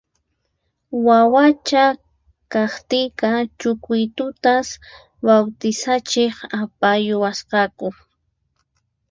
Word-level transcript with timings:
Wawacha 1.05 1.83
kaqtiyqa 2.51 3.29
Chucuitutas 3.59 4.67
bawtisachiq 5.25 6.35
apayuwasqaku 6.61 7.87